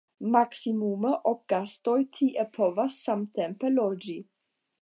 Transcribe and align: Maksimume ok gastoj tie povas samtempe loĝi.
Maksimume 0.35 1.11
ok 1.33 1.43
gastoj 1.53 1.99
tie 2.19 2.49
povas 2.57 2.99
samtempe 3.05 3.75
loĝi. 3.79 4.21